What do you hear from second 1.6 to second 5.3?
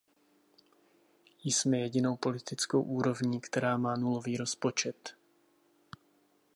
jedinou politickou úrovní, která má nulový rozpočet.